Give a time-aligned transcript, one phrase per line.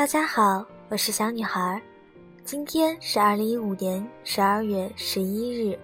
[0.00, 1.78] 大家好，我是小女孩。
[2.42, 5.78] 今天是二零一五年十二月十一日，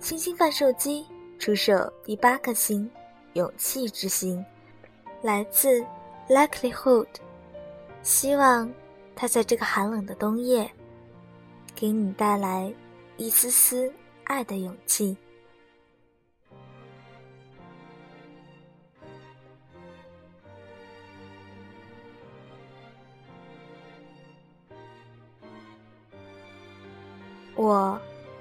[0.00, 1.06] 星星贩售机
[1.38, 2.86] 出售第八颗星——
[3.32, 4.44] 勇气之星，
[5.22, 5.82] 来自
[6.28, 7.06] Likelihood。
[8.02, 8.70] 希望
[9.16, 10.70] 它在这个寒冷的冬夜，
[11.74, 12.70] 给你带来
[13.16, 13.90] 一丝丝
[14.24, 15.16] 爱的勇气。
[27.56, 28.00] 我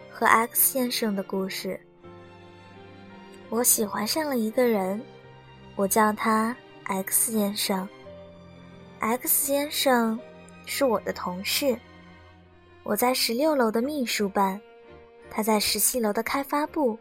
[0.10, 1.80] 和 X 先生的故事。
[3.50, 5.00] 我喜欢上了一个人，
[5.76, 7.88] 我叫他 X 先生。
[9.00, 10.20] X 先生
[10.66, 11.78] 是我的同事，
[12.82, 14.60] 我在十六楼的秘书办，
[15.30, 16.98] 他在十七楼的开发部。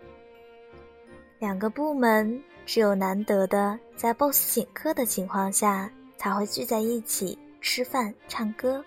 [1.39, 8.85] 两个部门只有难得的在 BOSS 请客的情况下才会聚在一起吃饭、唱歌。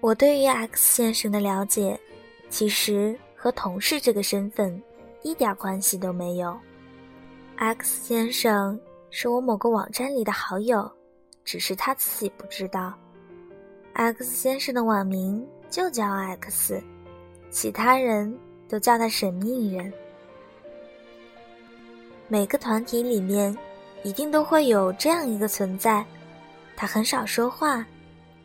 [0.00, 1.98] 我对于 X 先生的了解，
[2.48, 4.82] 其实和同事这个身份
[5.22, 6.58] 一点关系都没有。
[7.56, 10.90] X 先生是我某个网站里的好友，
[11.44, 12.94] 只是他自己不知道。
[13.92, 16.82] X 先生的网名就叫 X，
[17.50, 18.34] 其他人
[18.66, 19.92] 都叫他神秘人。
[22.26, 23.54] 每个团体里面，
[24.02, 26.02] 一定都会有这样一个存在，
[26.74, 27.84] 他很少说话。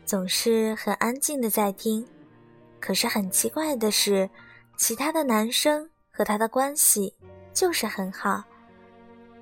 [0.06, 2.06] 总是很安静的在听，
[2.78, 4.30] 可是很奇怪的是，
[4.78, 7.12] 其他的男生和他的关系
[7.52, 8.40] 就是很好，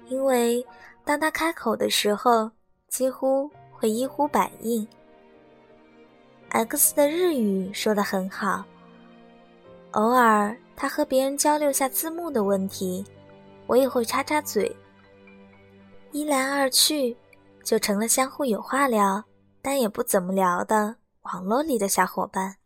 [0.08, 0.66] 因为
[1.04, 2.50] 当他开口的时候，
[2.88, 4.88] 几乎会一呼百应。
[6.48, 8.64] X 的日语说的很好，
[9.90, 13.04] 偶尔他和别人交流下字幕的问题，
[13.66, 14.74] 我也会插插嘴，
[16.10, 17.14] 一来二去，
[17.62, 19.22] 就成了相互有话聊。
[19.64, 22.56] 但也不怎么聊的网络里的小伙伴。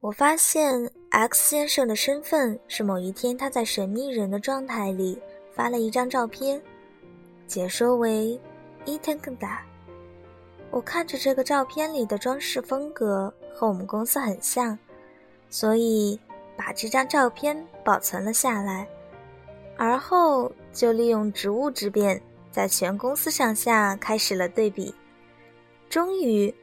[0.00, 5.20] 我发现 X 先生的身份是某一天他在神秘人的状态里
[5.52, 6.62] 发了一张照片，
[7.46, 8.40] 解说为
[8.86, 9.62] 伊藤更大。
[10.70, 14.78] 我看着这个照片里的装饰风格和我们公司很像，
[15.50, 16.18] 所以
[16.56, 18.88] 把这张照片保存了下来，
[19.76, 22.18] 而后就利用职务之便。
[22.54, 24.94] 在全公司上下开始了对比，
[25.90, 26.54] 终于，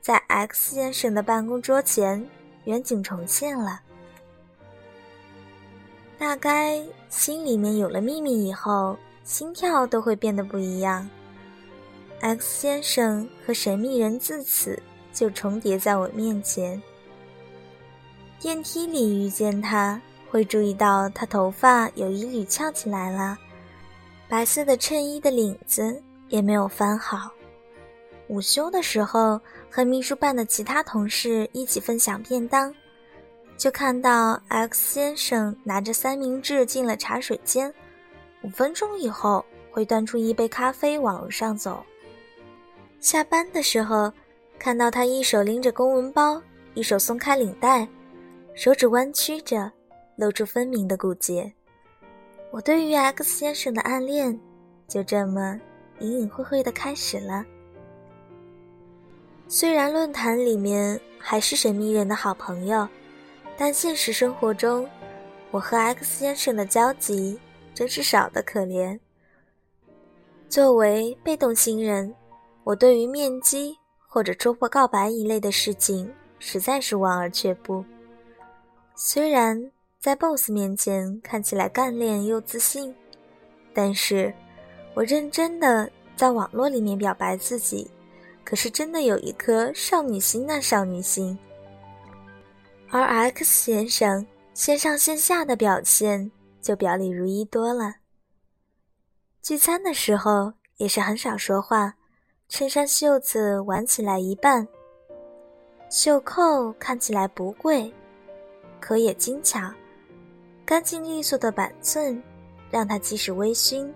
[0.00, 2.28] 在 X 先生的办公桌前，
[2.64, 3.80] 远景重现了。
[6.18, 11.08] 大概心里面有了秘密以后，心跳都会变得不一样。
[12.18, 14.82] X 先生和神秘人自此
[15.12, 16.82] 就重叠在我面前。
[18.40, 23.38] 电梯里遇见他，会注意到他头发有一缕翘起来了。
[24.28, 27.30] 白色的衬衣的领子也没有翻好。
[28.28, 32.74] 午休的时候，和秘书办的其他同事一起分享便当，
[33.56, 37.72] 就看到 X 先生拿着三明治进了茶水间。
[38.42, 41.84] 五分钟以后，会端出一杯咖啡往楼上走。
[42.98, 44.12] 下班的时候，
[44.58, 46.42] 看到他一手拎着公文包，
[46.74, 47.86] 一手松开领带，
[48.54, 49.70] 手指弯曲着，
[50.16, 51.52] 露出分明的骨节。
[52.56, 54.40] 我对于 X 先生的暗恋，
[54.88, 55.60] 就这么
[56.00, 57.44] 隐隐晦晦的开始了。
[59.46, 62.88] 虽然论坛里面还是神秘人的好朋友，
[63.58, 64.88] 但现实生活中，
[65.50, 67.38] 我和 X 先生的交集
[67.74, 68.98] 真是少得可怜。
[70.48, 72.14] 作为被动新人，
[72.64, 73.76] 我对于面基
[74.08, 77.84] 或者戳破告白一类的事情，实在是望而却步。
[78.94, 79.70] 虽然。
[79.98, 82.94] 在 BOSS 面前看起来干练又自信，
[83.74, 84.32] 但是，
[84.94, 87.90] 我认真的在网络里面表白自己，
[88.44, 91.36] 可是真的有一颗少女心啊，少女心。
[92.88, 94.24] 而 X 先生
[94.54, 96.30] 线上线下的表现
[96.62, 97.96] 就表里如一多了。
[99.42, 101.94] 聚餐的时候也是很少说话，
[102.48, 104.68] 衬衫袖子挽起来一半，
[105.90, 107.92] 袖扣看起来不贵，
[108.78, 109.58] 可也精巧。
[110.66, 112.20] 干净利索的板寸，
[112.72, 113.88] 让他即使微醺，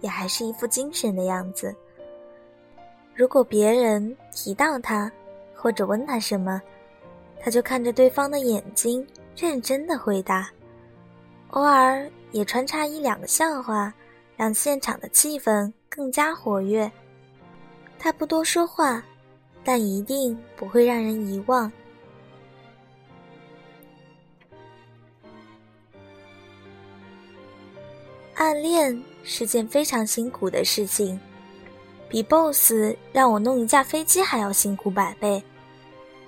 [0.00, 1.76] 也还是一副精神的样子。
[3.14, 5.12] 如果别人提到他，
[5.54, 6.60] 或者问他什么，
[7.38, 10.48] 他就看着对方的眼睛，认真的回答。
[11.50, 13.92] 偶尔也穿插一两个笑话，
[14.38, 16.90] 让现场的气氛更加活跃。
[17.98, 19.04] 他不多说话，
[19.62, 21.70] 但一定不会让人遗忘。
[28.36, 31.18] 暗恋是件非常辛苦的事情，
[32.06, 35.42] 比 boss 让我弄一架飞机还要辛苦百倍。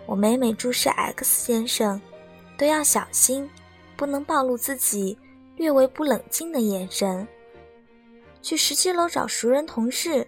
[0.06, 2.00] 我每每注视 X 先生，
[2.56, 3.48] 都要小心，
[3.94, 5.18] 不能暴露自己
[5.56, 7.28] 略微不冷静的眼神。
[8.40, 10.26] 去十七楼找熟人同事，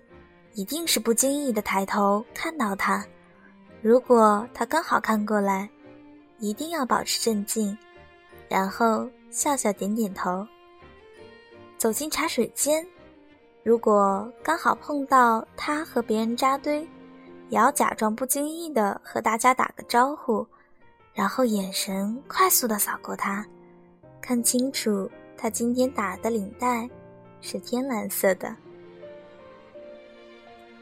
[0.53, 3.03] 一定是不经意的抬头看到他。
[3.81, 5.67] 如果他刚好看过来，
[6.39, 7.75] 一定要保持镇静，
[8.51, 10.47] 然后笑笑点点头。
[11.81, 12.87] 走进茶水间，
[13.63, 16.87] 如果刚好碰到他和别人扎堆，
[17.49, 20.47] 也要假装不经意的和大家打个招呼，
[21.15, 23.47] 然后眼神快速的扫过他，
[24.21, 26.87] 看清楚他今天打的领带
[27.41, 28.55] 是天蓝色的，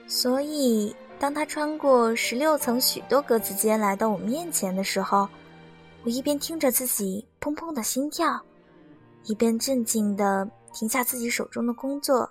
[0.09, 0.93] 所以。
[1.21, 5.29] 当他穿过十六层许多格子间来到我面前的时候，
[6.05, 8.41] 我一边听着自己砰砰的心跳，
[9.25, 12.31] 一边镇静的停下自己手中的工作，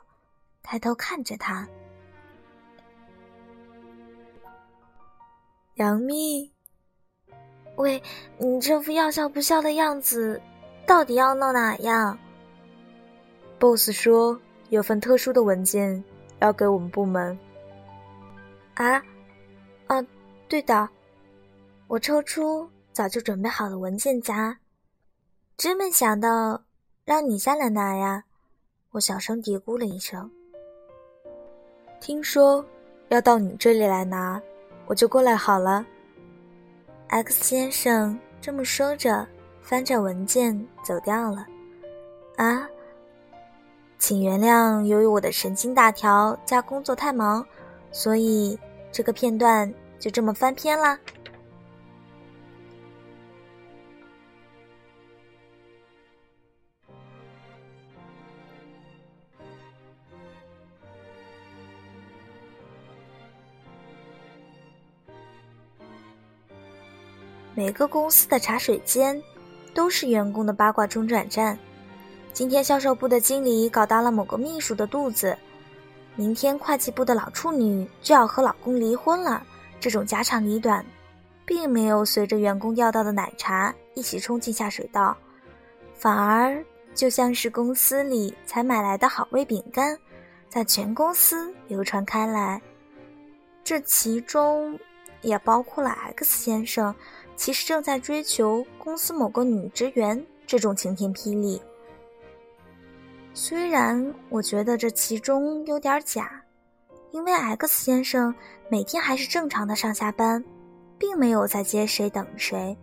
[0.64, 1.68] 抬头看着他。
[5.76, 6.50] 杨幂，
[7.76, 8.02] 喂，
[8.38, 10.42] 你这副要笑不笑的样子，
[10.86, 12.18] 到底要闹哪样
[13.60, 16.04] ？boss 说有份特殊的文件
[16.40, 17.38] 要给我们部门。
[18.76, 19.04] 啊，
[19.88, 20.06] 啊，
[20.48, 20.90] 对的，
[21.88, 24.60] 我抽出早就准备好的文件夹，
[25.58, 26.64] 真没想到
[27.06, 28.24] 让你下来拿呀！
[28.98, 30.28] 我小声嘀咕了一声。
[32.00, 32.66] 听说
[33.10, 34.42] 要到你这里来拿，
[34.88, 35.86] 我就过来好了。
[37.10, 39.28] X 先生这么说着，
[39.62, 41.46] 翻着文件走掉了。
[42.38, 42.68] 啊，
[44.00, 47.46] 请原谅，由于我的神经大条加工作太忙，
[47.92, 48.58] 所以。
[48.90, 50.98] 这个片段就这么翻篇啦。
[67.58, 69.20] 每个公司的茶水间
[69.74, 71.58] 都是员工的八卦中转站。
[72.32, 75.36] 今天销售部的经理搞大了某个秘书的肚子。
[76.16, 79.44] 明天会计部的老处女就要和老公离婚了，
[79.80, 80.86] 这种家长里短，
[81.48, 85.18] 并没有随着员工要到的奶茶一起冲进下水道，
[85.96, 86.64] 反而
[86.94, 89.98] 就像是公司里才买来的好味饼干，
[90.48, 92.62] 在全公司流传开来。
[93.64, 94.80] 这其中
[95.24, 96.94] 也包括了 X 先生，
[97.38, 101.62] 其实正在追求公司某个女职员这种晴天霹雳。
[103.34, 106.44] 虽然我觉得这其中有点假，
[107.12, 108.34] 因为 X 先生
[108.68, 110.44] 每天还是正常的上下班，
[110.98, 112.76] 并没有在接谁等谁，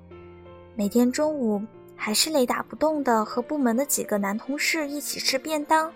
[0.76, 1.60] 每天中午
[1.96, 5.92] 还是雷打不动的和部门的几个男同事一起吃便当，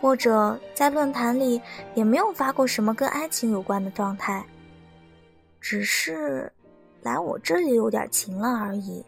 [0.00, 1.60] 或者在论坛里
[1.96, 4.44] 也没有发过什么跟爱情有关的状态，
[5.60, 6.52] 只是
[7.02, 9.04] 来我这里有点勤了而已，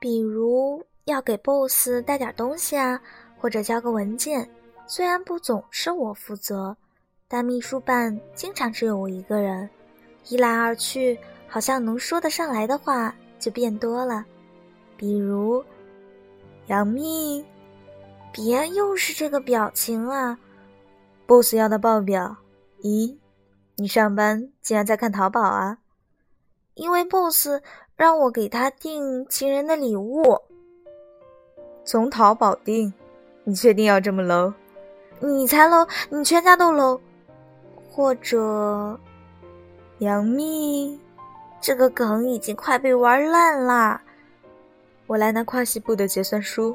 [0.00, 3.00] 比如要给 boss 带点东西啊。
[3.36, 4.48] 或者交个文件，
[4.86, 6.74] 虽然不总是我负责，
[7.28, 9.68] 但秘书办经常只有我一个人，
[10.30, 14.24] 一来二去，好像能说得上来的话就变多了。
[14.96, 15.62] 比如，
[16.68, 17.44] 杨幂，
[18.32, 20.38] 别又是这个表情啊
[21.26, 22.34] ！boss 要的报表，
[22.80, 23.14] 咦，
[23.76, 25.76] 你上班竟然在看淘宝啊？
[26.74, 27.48] 因为 boss
[27.96, 30.38] 让我给他订情人的礼物，
[31.84, 32.92] 从淘宝订。
[33.44, 34.54] 你确定要这么 low？
[35.20, 36.98] 你才 low，你全家都 low。
[37.90, 38.98] 或者，
[39.98, 40.98] 杨幂，
[41.60, 44.00] 这个梗已经快被玩烂了。
[45.06, 46.74] 我来拿跨系部的结算书，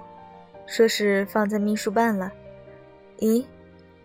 [0.65, 2.32] 说是放在秘书办了。
[3.18, 3.44] 咦，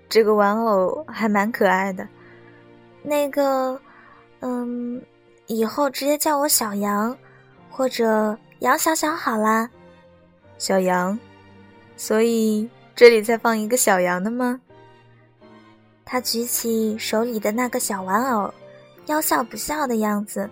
[0.09, 2.09] 这个玩偶还蛮可爱的。
[3.03, 3.79] 那个，
[4.41, 5.01] 嗯，
[5.47, 7.17] 以后直接叫我小杨，
[7.71, 9.69] 或者杨小小好啦。
[10.59, 11.19] 小杨。
[11.97, 14.61] 所以这里在放一个小羊的吗？
[16.05, 18.53] 他举起手里的那个小玩偶，
[19.07, 20.51] 要笑不笑的样子。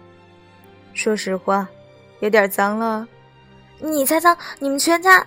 [0.94, 1.68] 说实话，
[2.20, 3.06] 有点脏了。
[3.80, 4.36] 你才脏！
[4.60, 5.26] 你们全家。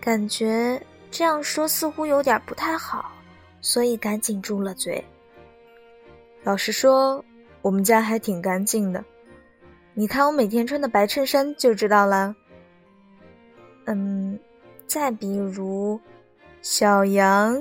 [0.00, 3.12] 感觉这样说似乎有点不太好，
[3.60, 5.02] 所以赶紧住了嘴。
[6.42, 7.24] 老实说，
[7.64, 9.02] 我们家还挺干净的。
[9.94, 12.36] 你看我每天穿的白衬衫就知道了。
[13.86, 14.38] 嗯。
[14.86, 15.98] 再比如，
[16.60, 17.60] 小杨，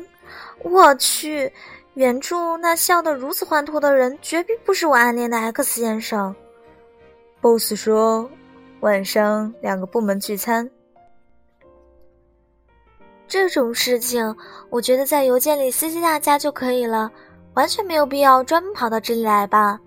[0.62, 1.52] 我去，
[1.94, 6.36] 远处那笑得如此欢脱的人，绝逼不是我暗恋的 X 先生。
[7.42, 8.30] boss 说，
[8.82, 10.70] 晚上两个部门聚餐，
[13.26, 14.36] 这种事情，
[14.70, 17.10] 我觉得在邮件里私信大家就可以了，
[17.54, 19.80] 完全没有必要专门跑到这里来吧。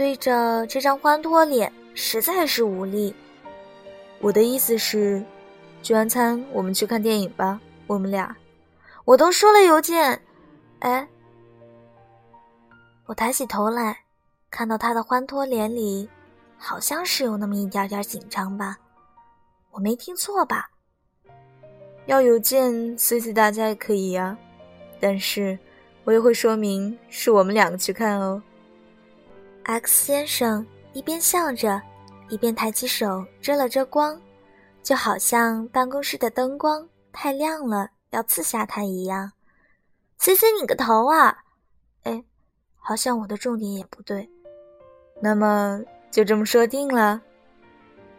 [0.00, 3.14] 对着这张欢脱脸，实在是无力。
[4.18, 5.22] 我的意思是，
[5.82, 8.34] 聚完餐我们去看电影吧，我们俩。
[9.04, 10.18] 我都说了邮件，
[10.78, 11.06] 哎，
[13.04, 13.98] 我抬起头来，
[14.50, 16.08] 看到他的欢脱脸里，
[16.56, 18.78] 好像是有那么一点点紧张吧？
[19.70, 20.70] 我没听错吧？
[22.06, 24.34] 要邮件随随大家也可以呀，
[24.98, 25.58] 但是
[26.04, 28.42] 我也会说明是我们两个去看哦。
[29.64, 31.80] X 先生一边笑着。
[32.28, 34.16] 一边抬起手遮了遮光，
[34.84, 39.32] 就好像办公室的灯光太亮了，要刺瞎他一样。
[40.18, 41.36] C C 你个头啊！
[42.04, 42.22] 哎，
[42.76, 44.30] 好像我的重点也不对。
[45.20, 47.20] 那么就这么说定了。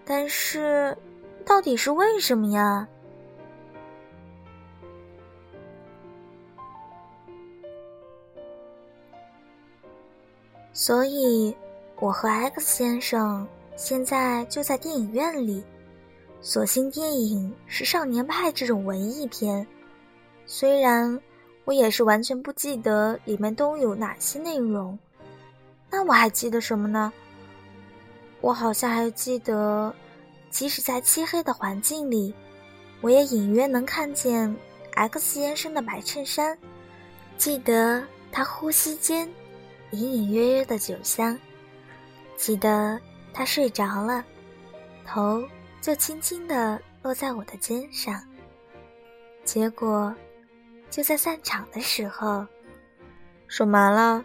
[0.03, 0.97] 但是，
[1.45, 2.85] 到底是为什么呀？
[10.73, 11.55] 所以，
[11.99, 13.47] 我和 X 先生。
[13.77, 15.63] 现在就在电影院里，
[16.39, 19.65] 所幸电影是《少年派》这种文艺片，
[20.45, 21.19] 虽然
[21.65, 24.99] 我也是完全不记得里面都有哪些内容，
[25.89, 27.11] 那我还记得什么呢？
[28.39, 29.91] 我好像还记得，
[30.51, 32.31] 即使在漆黑的环境里，
[32.99, 34.55] 我也隐约能看见
[34.91, 36.55] X 先生的白衬衫，
[37.35, 39.27] 记得他呼吸间
[39.91, 41.37] 隐隐约约的酒香，
[42.35, 42.99] 记得。
[43.33, 44.25] 他睡着了，
[45.05, 45.41] 头
[45.79, 48.21] 就轻轻地落在我的肩上。
[49.45, 50.13] 结果，
[50.89, 52.45] 就在散场的时候，
[53.47, 54.21] 说麻了。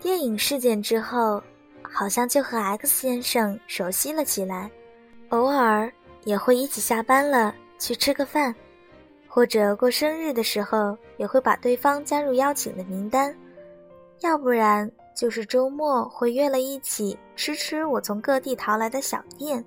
[0.00, 1.42] 电影事件之后，
[1.82, 4.70] 好像就和 X 先生熟悉了起来，
[5.28, 5.92] 偶尔
[6.24, 8.54] 也会一起下班了去吃个饭，
[9.34, 13.34] 或者过生日的时候也会把对方加入邀请的名单，
[14.20, 14.90] 要不然。
[15.14, 19.62] 就是周末会约了一起吃吃我从各地淘来的小店。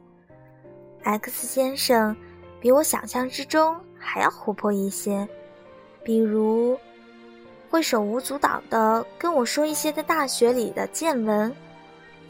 [1.03, 2.15] X 先生
[2.59, 5.27] 比我想象之中还要活泼一些，
[6.03, 6.75] 比如
[7.69, 11.55] 会手舞足蹈的跟我说一些在大学里的见闻，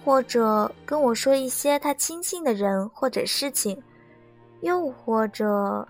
[0.03, 3.81] 或者跟我说一些他亲近的人或者事情，
[4.59, 5.87] 又或者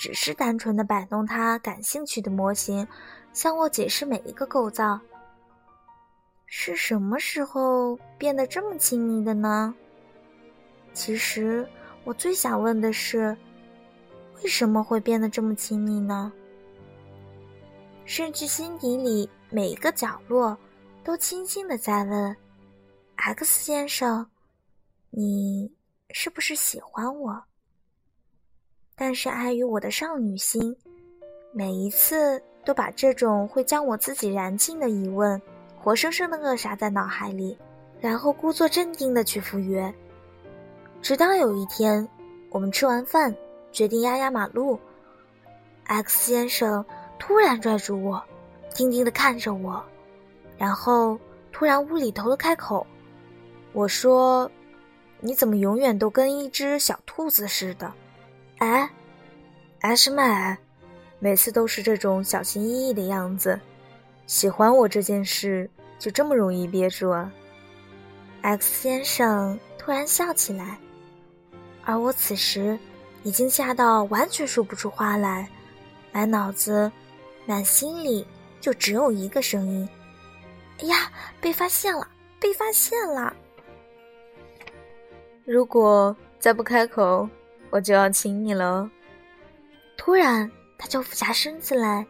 [0.00, 2.88] 只是单纯的摆弄他感兴趣的模型，
[3.34, 4.98] 向我解释每一个构造。
[6.46, 9.74] 是什么时候变得这么亲密的呢？
[10.94, 11.68] 其实
[12.04, 13.36] 我最想问的是，
[14.36, 16.32] 为什么会变得这么亲密呢？
[18.06, 20.56] 甚至心底里每一个角落
[21.04, 22.34] 都轻轻的在问
[23.16, 24.26] ：“X 先生，
[25.10, 25.70] 你
[26.08, 27.44] 是不是喜欢我？”
[29.00, 30.76] 但是碍于我的少女心，
[31.54, 35.40] 每一次都把这种会将我自己燃尽的疑问。
[35.74, 37.56] 活生生的扼杀在脑海里，
[37.98, 39.90] 然后故作镇定的去赴约。
[41.00, 42.06] 直到有一天，
[42.50, 43.34] 我们吃完饭，
[43.72, 44.78] 决定压压马路
[45.84, 46.84] ，X 先生
[47.18, 48.22] 突然拽住我，
[48.74, 49.82] 定定的看着我，
[50.58, 51.18] 然后
[51.52, 52.86] 突然无厘头的开口
[53.72, 54.50] ：“我说，
[55.20, 57.90] 你怎么永远都跟一只小兔子似的？
[58.60, 58.88] 哎，
[59.80, 60.58] 哎什么哎？
[61.18, 63.60] 每次都是这种小心翼翼的样子。”
[64.26, 67.32] 喜欢我这件事就这么容易憋住啊
[68.42, 70.78] ？X 先生突然笑起来，
[71.84, 72.78] 而我此时
[73.22, 75.48] 已经吓到完全说不出话来，
[76.12, 76.92] 满脑子、
[77.44, 78.26] 满心里
[78.60, 79.88] 就只有一个声音
[80.80, 82.06] ：“哎呀，被发现了，
[82.38, 83.34] 被发现了！
[85.44, 87.28] 如果再不开口，
[87.70, 88.90] 我就要亲你了。”
[89.96, 92.06] 突然，他就俯下身子来，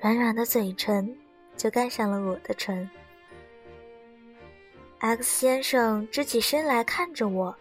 [0.00, 1.16] 软软的嘴唇。
[1.56, 2.90] 就盖上了我的唇。
[4.98, 7.54] X 先生直起身来看着我，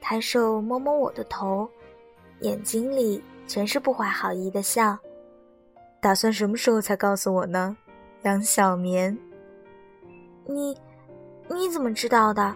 [0.00, 1.68] 抬手摸摸我的头，
[2.42, 4.96] 眼睛里全是不怀好意的笑。
[6.00, 7.76] 打算什么时候才告诉我呢？
[8.22, 9.18] 杨小棉，
[10.46, 10.78] 你
[11.48, 12.54] 你怎么知道的？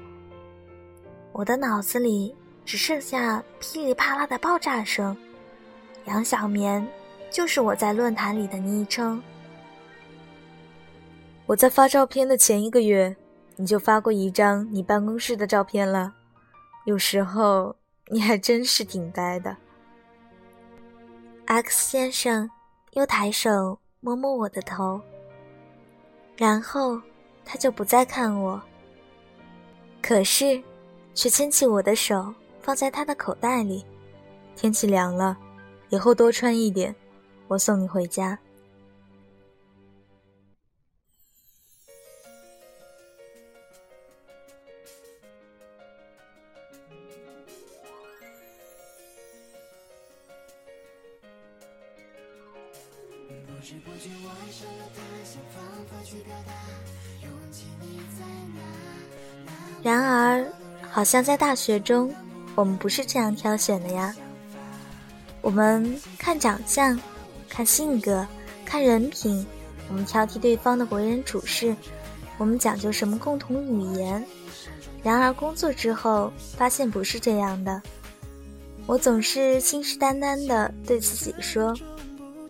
[1.33, 2.33] 我的脑子里
[2.71, 5.17] 只剩下噼里啪啦的爆炸声。
[6.05, 6.87] 杨小棉
[7.29, 9.21] 就是我在论坛里的昵称。
[11.47, 13.17] 我在发照片的前一个月，
[13.57, 16.15] 你就发过一张你办公室的照片了。
[16.85, 17.75] 有时候
[18.07, 19.57] 你还真是挺呆的。
[21.47, 22.49] X 先生
[22.93, 25.01] 又抬手摸摸我的头，
[26.37, 27.03] 然后
[27.45, 28.63] 他就不再看我，
[30.01, 30.63] 可是
[31.15, 32.33] 却牵起我的手
[32.71, 33.85] 放在他的口袋里，
[34.55, 35.37] 天气凉了，
[35.89, 36.95] 以后多穿一点，
[37.49, 38.39] 我送你回家。
[59.83, 60.47] 然而，
[60.89, 62.15] 好像在大学中，
[62.55, 64.15] 我们不是这样挑选的呀。
[65.41, 67.01] 我们看长相，
[67.49, 68.27] 看性格，
[68.65, 69.47] 看人品，
[69.89, 71.75] 我们挑剔对方的为人处事，
[72.37, 74.25] 我们讲究什么共同语言。
[75.03, 77.81] 然而工作之后，发现不是这样的。
[78.87, 81.75] 我总是信誓旦旦地对自己说，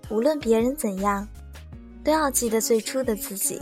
[0.09, 1.27] 无论别人怎样，
[2.03, 3.61] 都要记得最初的自己。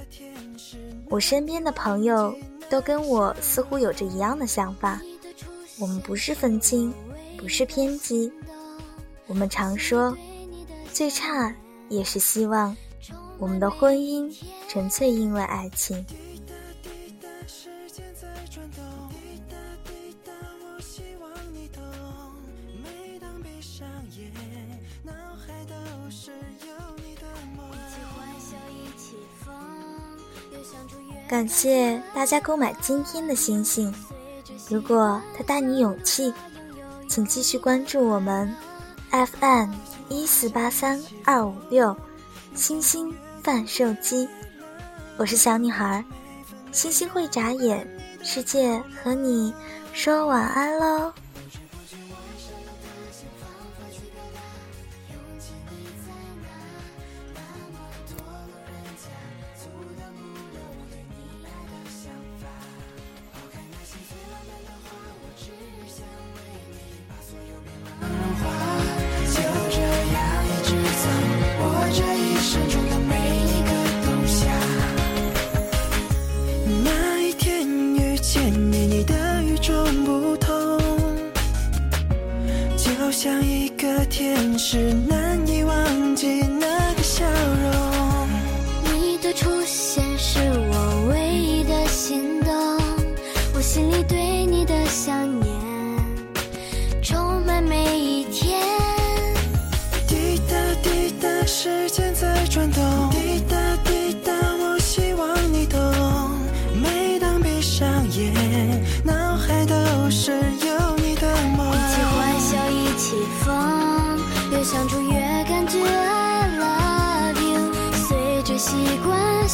[1.10, 2.34] 我身边的朋友。
[2.70, 5.00] 都跟我似乎有着一样的想法，
[5.80, 6.92] 我们不是愤青，
[7.36, 8.30] 不是偏激，
[9.26, 10.16] 我们常说，
[10.92, 11.54] 最差
[11.88, 12.76] 也是希望，
[13.38, 14.28] 我们的婚姻
[14.68, 16.04] 纯粹因为爱情。
[31.28, 33.94] 感谢大家购买今天的星星。
[34.68, 36.32] 如果它带你勇气，
[37.08, 38.54] 请继续关注我们
[39.10, 39.72] FM
[40.10, 41.96] 一四八三二五六
[42.54, 44.28] 星星贩售机。
[45.16, 46.04] 我是小女孩，
[46.70, 47.88] 星星会眨眼，
[48.22, 49.54] 世界和你
[49.94, 51.12] 说晚安喽。
[83.20, 88.28] 像一个天使难以忘记那个笑容。
[88.94, 92.54] 你的出现是我唯一的心动，
[93.56, 94.37] 我心里对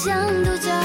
[0.05, 0.84] 像独角